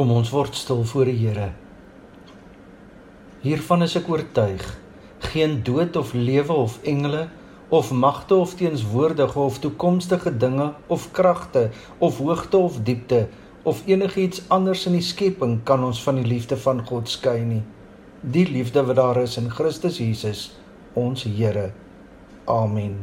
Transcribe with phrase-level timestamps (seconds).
[0.00, 1.50] Kom ons word stil voor die Here.
[3.42, 4.62] Hiervan is ek oortuig,
[5.26, 7.26] geen dood of lewe of engele
[7.68, 11.66] of magte of teenswoordige of toekomstige dinge of kragte
[11.98, 13.26] of hoogte of diepte
[13.68, 17.60] of enigiets anders in die skepping kan ons van die liefde van God skei nie.
[18.24, 20.46] Die liefde wat daar is in Christus Jesus,
[20.96, 21.74] ons Here.
[22.48, 23.02] Amen.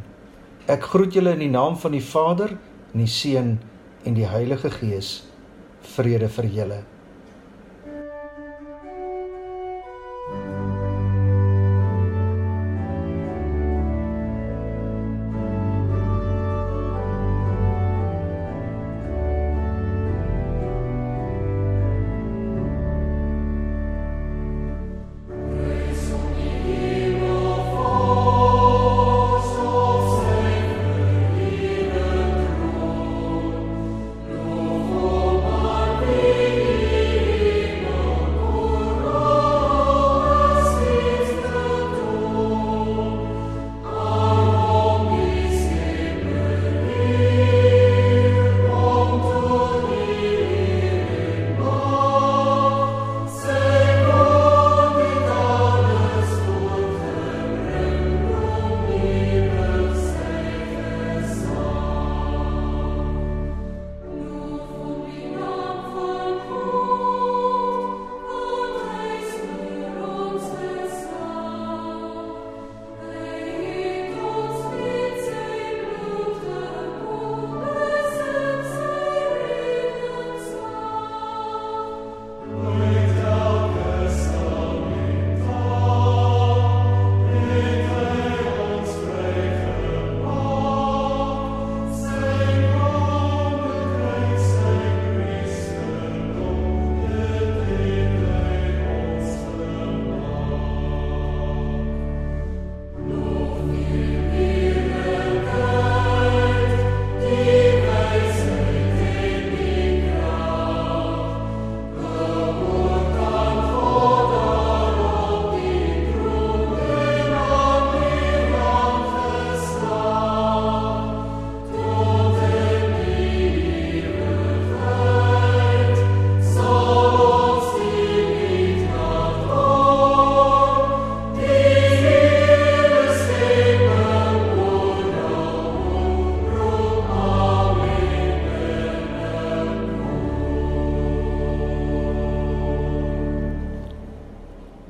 [0.66, 2.58] Ek groet julle in die naam van die Vader,
[2.90, 3.60] en die Seun
[4.02, 5.20] en die Heilige Gees
[5.96, 6.84] vrede vir julle.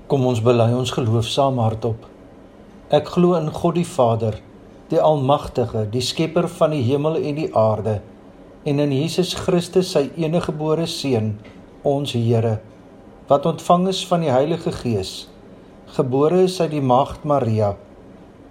[0.08, 2.06] Kom ons bely ons geloof saam hardop.
[2.96, 4.38] Ek glo in God die Vader,
[4.88, 7.98] die Almagtige, die Skepper van die hemel en die aarde,
[8.64, 11.34] en in Jesus Christus, sy eniggebore Seun,
[11.84, 12.54] ons Here,
[13.28, 15.28] wat ontvang is van die Heilige Gees,
[16.00, 17.74] gebore is uit die Maagd Maria,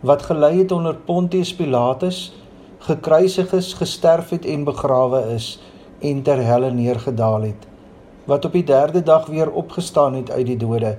[0.05, 2.35] wat gelei het onder Pontius Pilatus,
[2.85, 5.55] gekruisig is, gesterf het en begrawe is
[6.05, 7.69] en ter helle neergedaal het,
[8.29, 10.99] wat op die 3de dag weer opgestaan het uit die dode,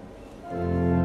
[0.51, 1.00] Bid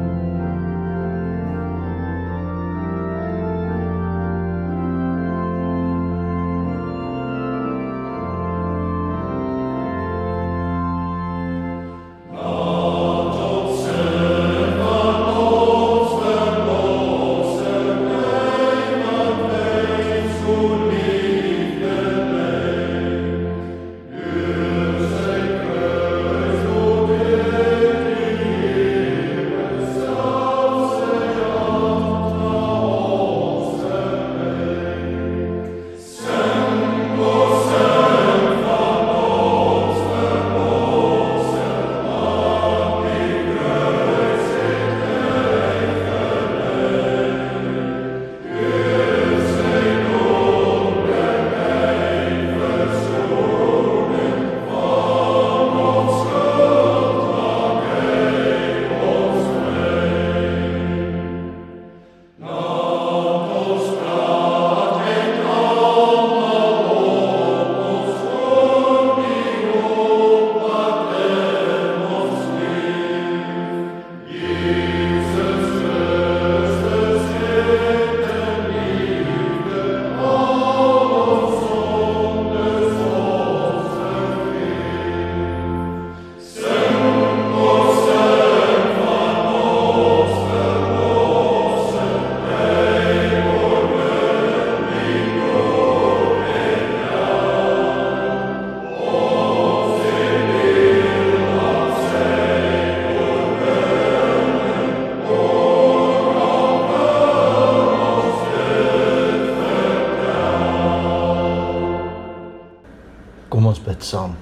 [114.11, 114.35] saam.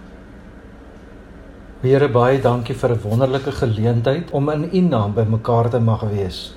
[1.86, 6.02] Here baie dankie vir 'n wonderlike geleentheid om in U naam by mekaar te mag
[6.10, 6.54] wees.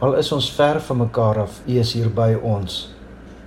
[0.00, 2.88] Al is ons ver van mekaar af, U is hier by ons.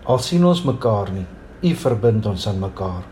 [0.06, 1.26] Al sien ons mekaar nie,
[1.62, 3.04] U verbind ons aan mekaar.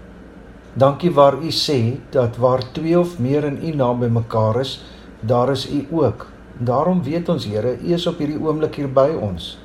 [0.74, 4.84] Dankie waar U sê dat waar twee of meer in U naam by mekaar is,
[5.22, 6.28] daar is U ook.
[6.60, 9.58] Daarom weet ons Here, U is op hierdie oomblik hier by ons.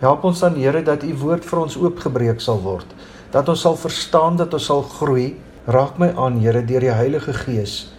[0.00, 2.86] Help ons dan Here dat U woord vir ons oopgebreek sal word,
[3.30, 5.36] dat ons sal verstaan dat ons sal groei.
[5.68, 7.90] Raak my aan Here deur die Heilige Gees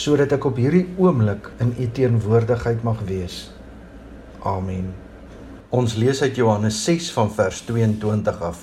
[0.00, 3.50] sodat ek op hierdie oomblik in U teenwoordigheid mag wees.
[4.46, 4.92] Amen.
[5.74, 8.62] Ons lees uit Johannes 6 van vers 22 af.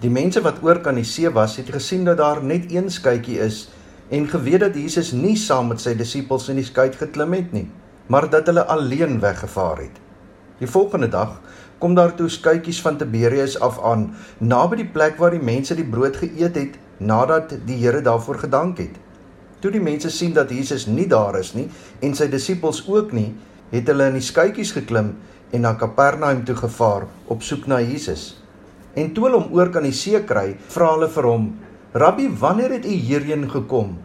[0.00, 3.40] Die mense wat oor kan die see was, het gesien dat daar net een skuitjie
[3.44, 3.66] is
[4.14, 7.66] en geweet dat Jesus nie saam met sy disippels in die skuit geklim het nie,
[8.08, 9.98] maar dat hulle alleen weggevaar het.
[10.62, 11.36] Die volgende dag
[11.78, 14.08] kom daar toe skuitjies van Tiberius af aan
[14.38, 18.78] naby die plek waar die mense die brood geëet het nadat die Here daarvoor gedank
[18.82, 18.96] het.
[19.62, 21.68] Toe die mense sien dat Jesus nie daar is nie
[22.02, 23.30] en sy disippels ook nie,
[23.70, 25.14] het hulle in die skuitjies geklim
[25.54, 28.36] en na Kapernaum toe gevaar op soek na Jesus.
[28.98, 31.48] En toe hulle hom oor kan die see kry, vra hulle vir hom:
[31.94, 33.96] "Rabbi, wanneer het u hierheen gekom?"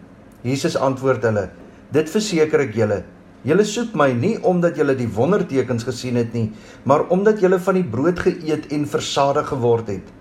[0.44, 1.50] Jesus antwoord hulle:
[1.92, 3.04] "Dit verseker ek julle,
[3.44, 6.48] Julle soek my nie omdat julle die wondertekens gesien het nie,
[6.88, 10.14] maar omdat julle van die brood geëet en versadig geword het.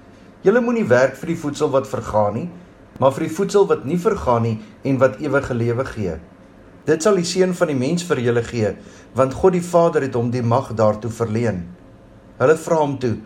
[0.42, 2.48] Julle moenie werk vir die voedsel wat vergaan nie,
[2.98, 6.16] maar vir die voedsel wat nie vergaan nie en wat ewige lewe gee.
[6.82, 8.72] Dit sal die seun van die mens vir julle gee,
[9.14, 11.62] want God die Vader het hom die mag daartoe verleen.
[12.40, 13.16] Hulle vra hom toe: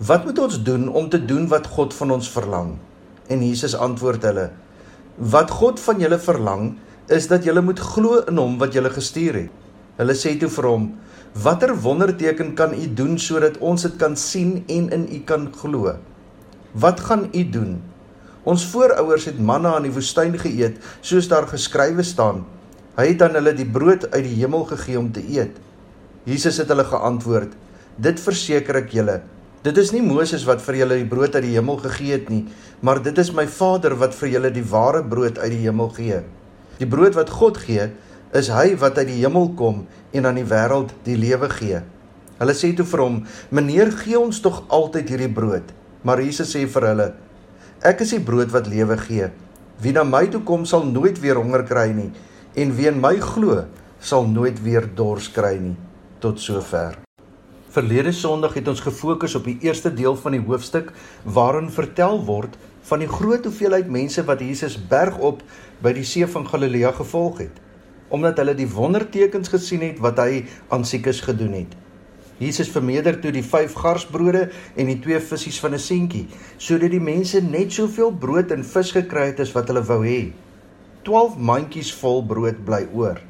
[0.00, 2.78] "Wat moet ons doen om te doen wat God van ons verlang?"
[3.28, 4.50] En Jesus antwoord hulle:
[5.16, 6.78] "Wat God van julle verlang,
[7.12, 9.50] is dat julle moet glo in hom wat julle gestuur het.
[9.98, 10.84] Hulle sê toe vir hom:
[11.44, 15.96] "Watter wonderteken kan u doen sodat ons dit kan sien en in u kan glo?
[16.72, 17.82] Wat gaan u doen?
[18.44, 22.44] Ons voorouers het manna in die woestyn geëet, soos daar geskrywe staan:
[22.96, 25.60] Hy het aan hulle die brood uit die hemel gegee om te eet."
[26.24, 27.52] Jesus het hulle geantwoord:
[27.96, 29.22] "Dit verseker ek julle,
[29.62, 32.46] dit is nie Moses wat vir julle die brood uit die hemel gegee het nie,
[32.80, 36.22] maar dit is my Vader wat vir julle die ware brood uit die hemel gee."
[36.78, 37.90] Die brood wat God gee,
[38.32, 41.82] is hy wat uit die hemel kom en aan die wêreld die lewe gee.
[42.40, 43.20] Hulle sê toe vir hom:
[43.50, 45.72] "Meneer, gee ons tog altyd hierdie brood."
[46.02, 47.12] Maar Jesus sê vir hulle:
[47.82, 49.30] "Ek is die brood wat lewe gee.
[49.80, 52.10] Wie na my toe kom, sal nooit weer honger kry nie,
[52.54, 53.64] en wie in my glo,
[54.00, 55.76] sal nooit weer dors kry nie."
[56.20, 56.98] Tot sover.
[57.72, 60.92] Verlede Sondag het ons gefokus op die eerste deel van die hoofstuk
[61.24, 62.56] waarin vertel word
[62.92, 65.40] van die groot hoeveelheid mense wat Jesus bergop
[65.80, 67.60] by die see van Galilea gevolg het,
[68.12, 71.72] omdat hulle die wondertekens gesien het wat hy aan siekes gedoen het.
[72.42, 74.42] Jesus vermeerder toe die 5 garsbrode
[74.76, 76.26] en die 2 visse van 'n seentjie,
[76.58, 80.32] sodat die mense net soveel brood en vis gekry het as wat hulle wou hê.
[81.02, 83.20] 12 mandjies vol brood bly oor.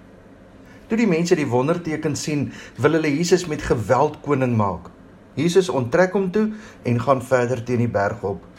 [0.88, 4.90] Toe die mense die wonderteken sien, wil hulle Jesus met geweld koning maak.
[5.34, 6.50] Jesus onttrek hom toe
[6.82, 8.51] en gaan verder teen die berg op.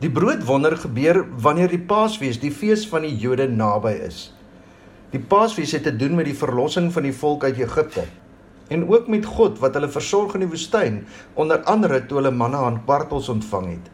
[0.00, 4.30] Die broodwonder gebeur wanneer die Paasfees, die fees van die Jode naby is.
[5.12, 8.06] Die Paasfees het te doen met die verlossing van die volk uit Egipte
[8.72, 11.00] en ook met God wat hulle versorg in die woestyn,
[11.34, 13.90] onder andere toe hulle manna aan kwartels ontvang het.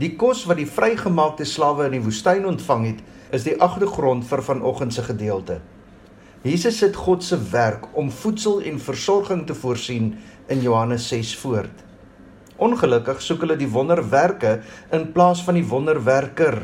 [0.00, 3.04] Die kos wat die vrygemaakte slawe in die woestyn ontvang het,
[3.36, 5.60] is die agtergrond vir vanoggend se gedeelte.
[6.42, 10.14] Jesus sit God se werk om voedsel en versorging te voorsien
[10.48, 11.86] in Johannes 6 voort.
[12.60, 14.60] Ongelukkig soek hulle die wonderwerke
[14.92, 16.60] in plaas van die wonderwerker.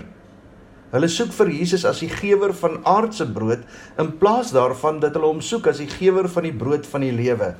[0.93, 3.65] Hulle soek vir Jesus as die gewer van aardse brood
[4.01, 7.15] in plaas daarvan dat hulle hom soek as die gewer van die brood van die
[7.17, 7.55] lewe.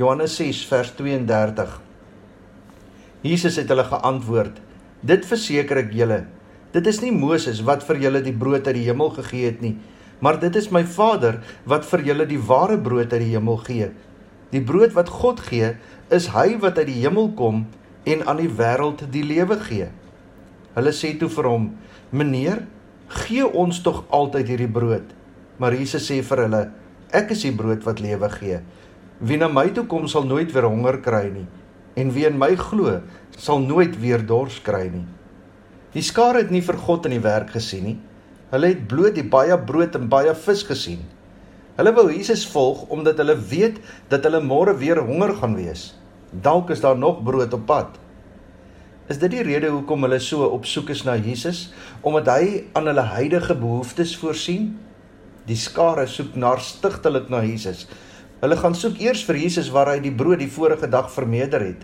[0.00, 1.74] Johannes 6 vers 32.
[3.24, 4.56] Jesus het hulle geantwoord:
[5.04, 6.24] Dit verseker ek julle,
[6.74, 9.76] dit is nie Moses wat vir julle die brood uit die hemel gegee het nie,
[10.24, 13.90] maar dit is my Vader wat vir julle die ware brood uit die hemel gee.
[14.54, 15.74] Die brood wat God gee,
[16.12, 17.64] is hy wat uit die hemel kom
[18.04, 19.88] en aan die wêreld die lewe gee.
[20.74, 21.70] Hulle sê toe vir hom:
[22.10, 22.66] "Meneer,
[23.08, 25.14] gee ons tog altyd hierdie brood."
[25.58, 26.70] Maar Jesus sê vir hulle:
[27.12, 28.60] "Ek is die brood wat lewe gee.
[29.20, 31.46] Wie na my toe kom, sal nooit weer honger kry nie,
[31.96, 33.00] en wie in my glo,
[33.38, 35.06] sal nooit weer dors kry nie."
[35.94, 37.98] Die skare het nie vir God in die werk gesien nie.
[38.50, 41.04] Hulle het bloot die baie brood en baie vis gesien.
[41.74, 43.80] Hulle wou Jesus volg omdat hulle weet
[44.12, 45.88] dat hulle môre weer honger gaan wees.
[46.30, 47.96] Dalk is daar nog brood op pad.
[49.10, 51.66] Is dit die rede hoekom hulle so op soek is na Jesus
[52.06, 52.44] omdat hy
[52.78, 54.70] aan hulle huidige behoeftes voorsien?
[55.48, 57.88] Die skare soek naar stigtelik na Jesus.
[58.40, 61.82] Hulle gaan soek eers vir Jesus waar hy die brood die vorige dag vermeerder het.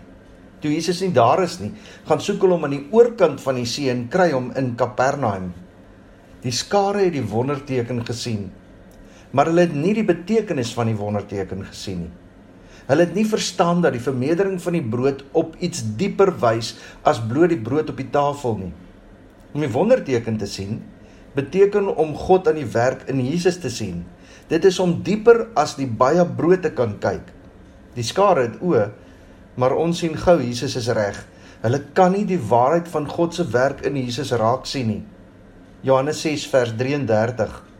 [0.61, 1.73] Toe Jesus nie daar is nie,
[2.07, 5.51] gaan soek hulle hom aan die oorkant van die see en kry hom in Kapernaum.
[6.41, 8.47] Die skare het die wonderteken gesien,
[9.31, 12.13] maar hulle het nie die betekenis van die wonderteken gesien nie.
[12.87, 16.73] Hulle het nie verstaan dat die vermeerdering van die brood op iets dieper wys
[17.07, 18.71] as bloot die brood op die tafel nie.
[19.55, 20.81] Om die wonderteken te sien,
[21.37, 24.03] beteken om God aan die werk in Jesus te sien.
[24.51, 27.31] Dit is om dieper as die baie brood te kan kyk.
[27.95, 28.89] Die skare het oë,
[29.55, 31.19] maar ons sien gou Jesus is reg.
[31.61, 35.03] Hulle kan nie die waarheid van God se werk in Jesus raak sien nie.
[35.85, 37.70] Johannes 6 vers 33.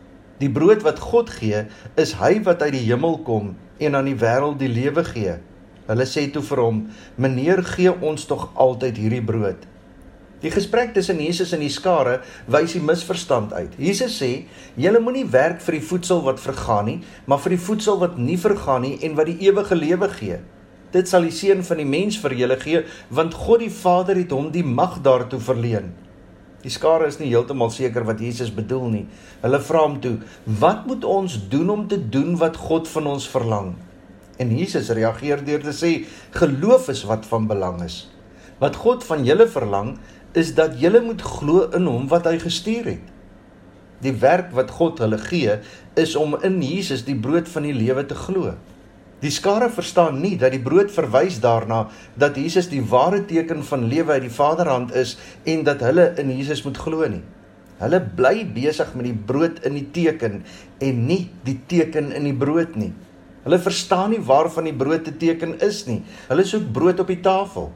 [0.42, 4.18] Die brood wat God gee, is hy wat uit die hemel kom en aan die
[4.18, 5.36] wêreld die lewe gee.
[5.86, 6.80] Hulle sê toe vir hom:
[7.16, 9.68] "Meneer, gee ons tog altyd hierdie brood."
[10.42, 12.16] Die gesprek tussen Jesus en die skare
[12.50, 13.78] wys die misverstand uit.
[13.78, 17.98] Jesus sê: "Julle moenie werk vir die voedsel wat vergaan nie, maar vir die voedsel
[17.98, 20.40] wat nie vergaan nie en wat die ewige lewe gee.
[20.90, 24.30] Dit sal die seun van die mens vir julle gee, want God die Vader het
[24.30, 25.92] hom die mag daartoe verleen."
[26.62, 29.06] Die skare is nie heeltemal seker wat Jesus bedoel nie.
[29.42, 33.28] Hulle vra hom toe: "Wat moet ons doen om te doen wat God van ons
[33.28, 33.74] verlang?"
[34.38, 38.08] En Jesus reageer deur te sê: "Geloof is wat van belang is.
[38.58, 39.98] Wat God van julle verlang,
[40.32, 43.08] is dat julle moet glo in hom wat hy gestuur het.
[44.02, 45.58] Die werk wat God hulle gee
[45.94, 48.54] is om in Jesus die brood van die lewe te glo.
[49.22, 51.84] Die skare verstaan nie dat die brood verwys daarna
[52.18, 55.14] dat Jesus die ware teken van lewe uit die Vaderhand is
[55.46, 57.22] en dat hulle in Jesus moet glo nie.
[57.78, 60.40] Hulle bly besig met die brood in die teken
[60.82, 62.90] en nie die teken in die brood nie.
[63.46, 66.00] Hulle verstaan nie waarvan die brood te teken is nie.
[66.28, 67.70] Hulle soek brood op die tafel.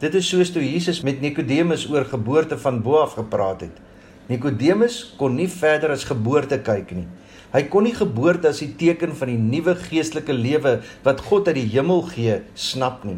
[0.00, 3.80] Dit is soos toe Jesus met Nikodemus oor geboorte van bo af gepraat het.
[4.28, 7.08] Nikodemus kon nie verder as geboorte kyk nie.
[7.48, 11.56] Hy kon nie geboorte as die teken van die nuwe geestelike lewe wat God uit
[11.56, 13.16] die hemel gee, snap nie.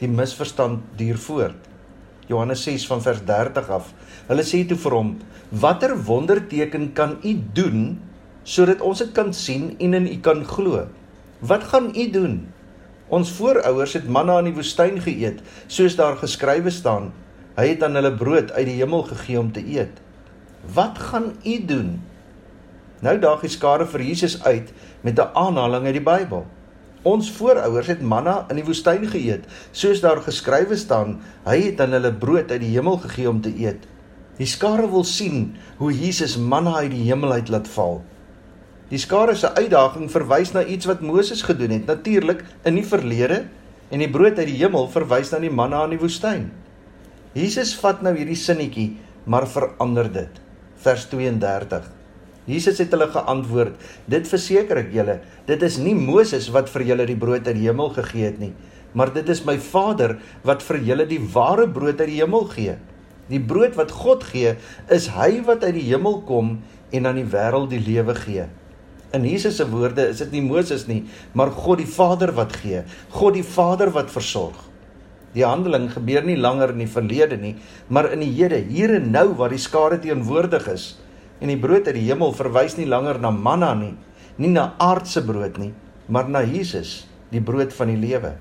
[0.00, 1.60] Die misverstand duur voort.
[2.26, 3.92] Johannes 6 van vers 30 af.
[4.26, 5.12] Hulle sê toe vir hom:
[5.50, 8.00] "Watter wonderteken kan u doen
[8.42, 10.86] sodat ons dit kan sien en in u kan glo?
[11.40, 12.46] Wat gaan u doen?"
[13.08, 15.38] Ons voorouers het manna in die woestyn geëet,
[15.70, 17.12] soos daar geskrywe staan:
[17.56, 20.02] Hy het aan hulle brood uit die hemel gegee om te eet.
[20.74, 22.02] Wat gaan u doen?
[23.04, 24.72] Nou daag die skare vir Jesus uit
[25.02, 26.46] met 'n aanhaling uit die Bybel.
[27.02, 31.92] Ons voorouers het manna in die woestyn geëet, soos daar geskrywe staan: Hy het aan
[31.92, 33.86] hulle brood uit die hemel gegee om te eet.
[34.36, 38.02] Die skare wil sien hoe Jesus manna uit die hemel uit laat val.
[38.88, 43.44] Die skare se uitdaging verwys na iets wat Moses gedoen het, natuurlik in die verlede
[43.90, 46.50] en die brood uit die hemel verwys na die manna in die woestyn.
[47.32, 50.40] Jesus vat nou hierdie sinnetjie, maar verander dit.
[50.84, 51.95] Vers 32.
[52.46, 53.74] Jesus het hulle geantwoord:
[54.06, 57.66] "Dit verseker ek julle, dit is nie Moses wat vir julle die brood uit die
[57.66, 58.52] hemel gegee het nie,
[58.94, 62.76] maar dit is my Vader wat vir julle die ware brood uit die hemel gee.
[63.28, 64.54] Die brood wat God gee,
[64.88, 66.60] is hy wat uit die hemel kom
[66.92, 68.46] en aan die wêreld die lewe gee."
[69.14, 72.82] In Jesus se woorde is dit nie Moses nie, maar God die Vader wat gee,
[73.10, 74.58] God die Vader wat versorg.
[75.36, 77.54] Die handeling gebeur nie langer in die verlede nie,
[77.88, 80.86] maar in die hede, hier en nou waar die skare teenwoordig is.
[81.40, 83.94] En die brood uit die hemel verwys nie langer na manna nie,
[84.40, 85.72] nie na aardse brood nie,
[86.08, 88.36] maar na Jesus, die brood van die lewe.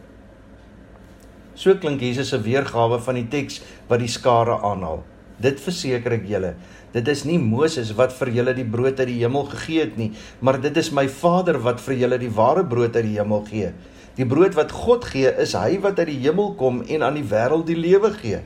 [1.56, 5.04] So klink Jesus se weergawe van die teks wat die skare aanhaal.
[5.42, 6.54] Dit verseker ek julle,
[6.96, 10.14] dit is nie Moses wat vir julle die brood uit die hemel gegee het nie,
[10.40, 13.74] maar dit is my Vader wat vir julle die ware brood uit die hemel gee.
[14.16, 17.28] Die brood wat God gee, is hy wat uit die hemel kom en aan die
[17.28, 18.40] wêreld die lewe gee.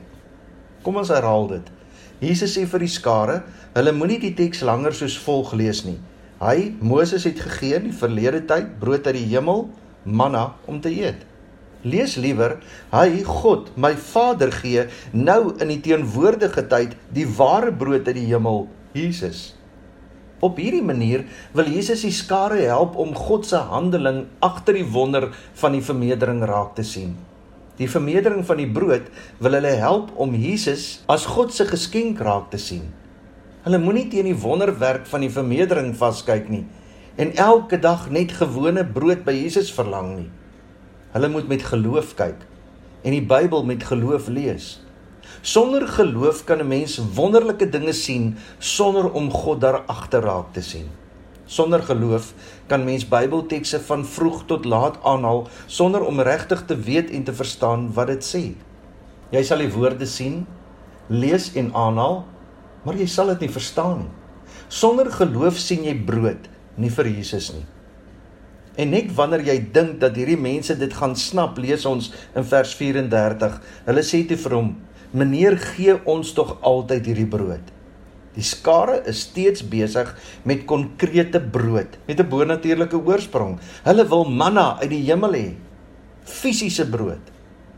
[0.82, 1.68] Kom ons herhaal dit.
[2.20, 3.36] Jesus sê vir die skare,
[3.74, 5.98] hulle moenie die teks langer soos volg lees nie.
[6.40, 9.66] Hy, Moses het gegee in die verlede tyd brood uit die hemel,
[10.04, 11.26] manna om te eet.
[11.84, 12.58] Lees liewer,
[12.92, 14.86] hy God, my Vader gee
[15.16, 19.50] nou in die teenwoordige tyd die ware brood uit die hemel, Jesus.
[20.44, 25.28] Op hierdie manier wil Jesus die skare help om God se handeling agter die wonder
[25.60, 27.18] van die vermeerdering raak te sien.
[27.80, 29.08] Die vermeerdering van die brood
[29.40, 32.88] wil hulle help om Jesus as God se geskenk raak te sien.
[33.60, 36.62] Hulle moenie teen die wonderwerk van die vermeerdering vaskyk nie
[37.20, 40.30] en elke dag net gewone brood by Jesus verlang nie.
[41.12, 42.46] Hulle moet met geloof kyk
[43.04, 44.78] en die Bybel met geloof lees.
[45.42, 50.62] Sonder geloof kan 'n mens wonderlike dinge sien sonder om God daar agter raak te
[50.62, 50.88] sien.
[51.44, 52.32] Sonder geloof
[52.66, 57.32] kan mens Bybeltekste van vroeg tot laat aanhaal sonder om regtig te weet en te
[57.32, 58.44] verstaan wat dit sê.
[59.30, 60.46] Jy sal die woorde sien,
[61.08, 62.24] lees en aanhaal,
[62.84, 64.12] maar jy sal dit nie verstaan nie.
[64.70, 66.46] Sonder geloof sien jy brood,
[66.78, 67.66] nie vir Jesus nie.
[68.78, 72.72] En net wanneer jy dink dat hierdie mense dit gaan snap, lees ons in vers
[72.78, 73.58] 34.
[73.88, 74.70] Hulle sê toe vir hom:
[75.12, 77.74] "Meneer, gee ons tog altyd hierdie brood."
[78.36, 80.14] Die skare is steeds besig
[80.46, 83.58] met konkrete brood met 'n bonatuurlike oorsprong.
[83.84, 85.54] Hulle wil manna uit die hemel hê.
[86.24, 87.20] Fisiese brood.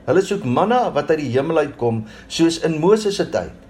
[0.07, 3.62] Hulle soek manna wat uit die hemel uitkom, soos in Moses se tyd.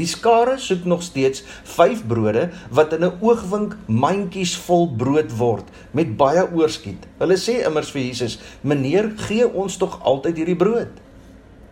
[0.00, 1.42] Die skare soek nog steeds
[1.76, 7.04] 5 brode wat in 'n oogwink mandjies vol brood word met baie oorskiet.
[7.18, 10.88] Hulle sê immers vir Jesus: "Meneer, gee ons tog altyd hierdie brood."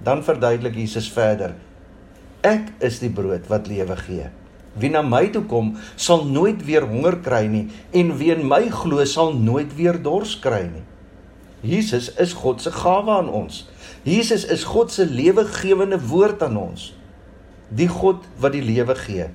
[0.04, 1.54] Dan verduidelik Jesus verder:
[2.42, 4.26] "Ek is die brood wat lewe gee.
[4.74, 8.68] Wie na my toe kom, sal nooit weer honger kry nie, en wie in my
[8.68, 10.84] glo, sal nooit weer dors kry nie."
[11.62, 13.66] Jesus is God se gawe aan ons.
[14.02, 16.97] Jesus is God se lewegewende woord aan ons.
[17.68, 19.26] Die God wat die lewe gee,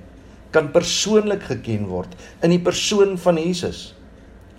[0.54, 3.92] kan persoonlik geken word in die persoon van Jesus.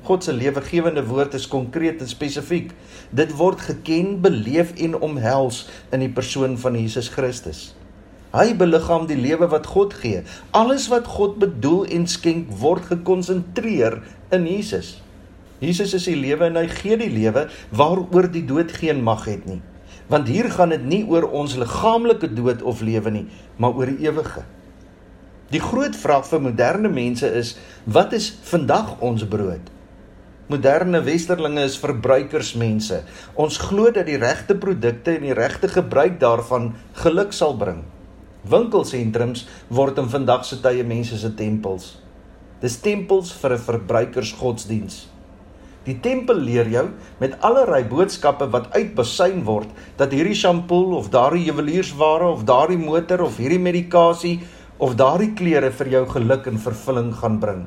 [0.05, 2.69] God se lewegewende woord is konkreet en spesifiek.
[3.15, 7.73] Dit word geken, beleef en omhels in die persoon van Jesus Christus.
[8.35, 10.21] Hy beliggaam die lewe wat God gee.
[10.55, 14.01] Alles wat God bedoel en skenk word gekonsentreer
[14.35, 14.97] in Jesus.
[15.63, 19.47] Jesus is die lewe en hy gee die lewe waaroor die dood geen mag het
[19.49, 19.63] nie
[20.07, 23.25] want hier gaan dit nie oor ons liggaamlike dood of lewe nie,
[23.57, 24.43] maar oor die ewige.
[25.53, 29.71] Die groot vraag vir moderne mense is: wat is vandag ons brood?
[30.49, 32.99] Moderne westerlinge is verbruikersmense.
[33.33, 37.81] Ons glo dat die regte produkte en die regte gebruik daarvan geluk sal bring.
[38.45, 41.95] Winkelsentrums word in vandag se tye mense se tempels.
[42.61, 45.14] Dis tempels vir 'n verbruikersgodsdiens.
[45.85, 46.87] Die tempel leer jou
[47.21, 49.69] met allerlei boodskappe wat uitbesyn word
[49.99, 54.39] dat hierdie shampoo of daardie juweliersware of daardie motor of hierdie medikasie
[54.81, 57.65] of daardie klere vir jou geluk en vervulling gaan bring.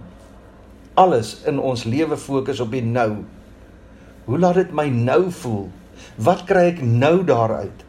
[0.99, 3.23] Alles in ons lewe fokus op die nou.
[4.27, 5.69] Hoe laat dit my nou voel?
[6.19, 7.85] Wat kry ek nou daaruit?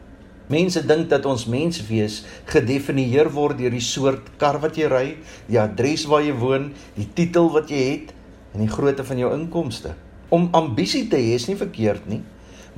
[0.50, 5.04] Mense dink dat ons menswees gedefinieer word deur die soort kar wat jy ry,
[5.50, 8.14] die adres waar jy woon, die titel wat jy het
[8.54, 9.94] en die grootte van jou inkomste.
[10.30, 12.20] Om ambisie te hê is nie verkeerd nie,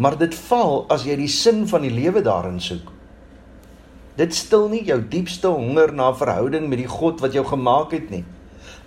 [0.01, 2.87] maar dit val as jy die sin van die lewe daarin soek.
[4.17, 8.09] Dit stil nie jou diepste honger na verhouding met die God wat jou gemaak het
[8.13, 8.23] nie.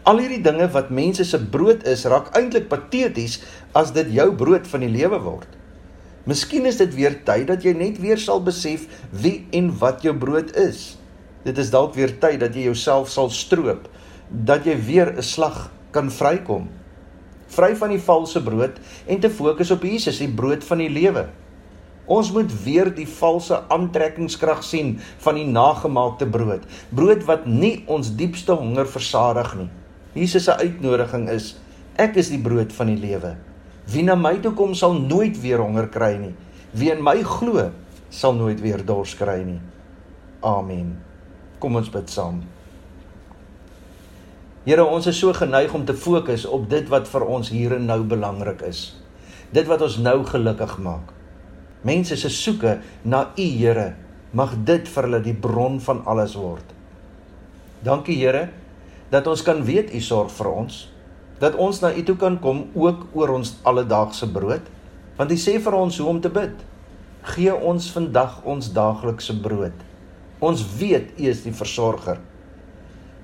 [0.10, 3.39] Al hierdie dinge wat mense se brood is, raak eintlik pateties
[3.78, 5.51] as dit jou brood van die lewe word.
[6.25, 10.13] Miskien is dit weer tyd dat jy net weer sal besef wie en wat jou
[10.17, 10.95] brood is.
[11.45, 13.86] Dit is dalk weer tyd dat jy jouself sal stroop,
[14.30, 16.65] dat jy weer 'n slag kan vrykom
[17.53, 21.27] vry van die valse brood en te fokus op Jesus, die brood van die lewe.
[22.05, 28.13] Ons moet weer die valse aantrekkingskrag sien van die nagemaakte brood, brood wat nie ons
[28.17, 29.69] diepste honger versadig nie.
[30.15, 31.55] Jesus se uitnodiging is:
[31.97, 33.36] Ek is die brood van die lewe.
[33.89, 36.34] Wie na my toe kom sal nooit weer honger kry nie.
[36.75, 37.69] Wie in my glo,
[38.10, 39.60] sal nooit weer dors kry nie.
[40.45, 40.95] Amen.
[41.60, 42.43] Kom ons bid saam.
[44.65, 47.84] Here, ons is so geneig om te fokus op dit wat vir ons hier en
[47.86, 48.95] nou belangrik is.
[49.54, 51.12] Dit wat ons nou gelukkig maak.
[51.86, 53.91] Mense se soeke na U, Here,
[54.34, 56.73] mag dit vir hulle die bron van alles word.
[57.86, 58.47] Dankie, Here,
[59.13, 60.82] dat ons kan weet U sorg vir ons,
[61.38, 64.65] dat ons na U toe kan kom ook oor ons alledaagse brood,
[65.21, 66.58] want U sê vir ons hoe om te bid.
[67.38, 69.78] Gee ons vandag ons daaglikse brood.
[70.41, 72.17] Ons weet U is die versorger.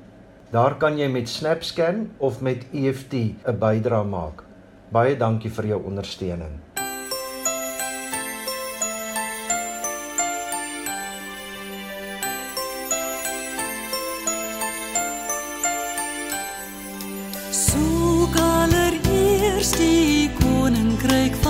[0.50, 4.42] Daar kan jy met SnapScan of met EFT 'n bydrae maak.
[4.90, 6.58] Baie dankie vir jou ondersteuning.
[17.50, 21.49] Soek allereerst die koninkryk van